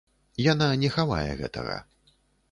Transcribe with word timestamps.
Яна 0.51 0.69
не 0.83 0.89
хавае 0.95 1.31
гэтага. 1.41 1.75